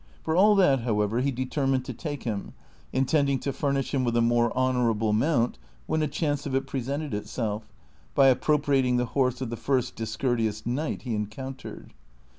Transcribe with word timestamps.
For 0.23 0.35
all 0.35 0.55
that, 0.55 0.79
however, 0.79 1.19
he 1.21 1.29
determined 1.29 1.85
to 1.85 1.93
take 1.93 2.23
him, 2.23 2.55
intending 2.91 3.37
to 3.41 3.53
furnish 3.53 3.93
him 3.93 4.03
with 4.03 4.17
a 4.17 4.21
more 4.23 4.51
honorable 4.57 5.13
mount 5.13 5.59
when 5.85 6.01
a 6.01 6.07
chance 6.07 6.47
of 6.47 6.55
it 6.55 6.65
presented 6.65 7.13
itself, 7.13 7.71
by 8.15 8.33
ap])ropriating 8.33 8.97
the 8.97 9.05
horse 9.13 9.41
of 9.41 9.51
the 9.51 9.57
first 9.57 9.95
discourteous 9.95 10.65
knight 10.65 11.03
he 11.03 11.13
encountered. 11.13 11.93